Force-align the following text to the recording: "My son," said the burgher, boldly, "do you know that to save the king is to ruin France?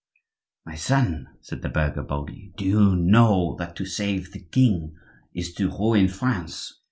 "My 0.65 0.73
son," 0.73 1.27
said 1.41 1.61
the 1.61 1.69
burgher, 1.69 2.01
boldly, 2.01 2.53
"do 2.57 2.65
you 2.65 2.95
know 2.95 3.55
that 3.59 3.75
to 3.75 3.85
save 3.85 4.31
the 4.31 4.39
king 4.41 4.95
is 5.35 5.53
to 5.53 5.69
ruin 5.69 6.07
France? 6.07 6.79